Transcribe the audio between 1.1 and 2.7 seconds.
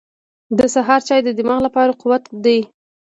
د دماغ لپاره قوت دی.